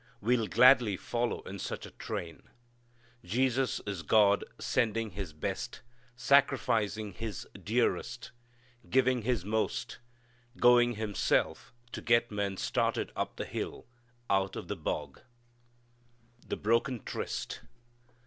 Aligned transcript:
We'll 0.19 0.47
gladly 0.47 0.97
follow 0.97 1.41
in 1.43 1.59
such 1.59 1.85
a 1.85 1.91
train. 1.91 2.41
Jesus 3.23 3.79
is 3.85 4.01
God 4.01 4.43
sending 4.57 5.11
His 5.11 5.31
best, 5.31 5.81
sacrificing 6.15 7.13
His 7.13 7.47
dearest, 7.63 8.31
giving 8.89 9.21
His 9.21 9.45
most, 9.45 9.99
going 10.57 10.93
Himself 10.95 11.71
to 11.91 12.01
get 12.01 12.31
men 12.31 12.57
started 12.57 13.11
up 13.15 13.35
the 13.35 13.45
hill 13.45 13.85
out 14.27 14.55
of 14.55 14.67
the 14.69 14.75
bog. 14.75 15.21
The 16.47 16.57
Broken 16.57 17.03
Tryst. 17.03 17.59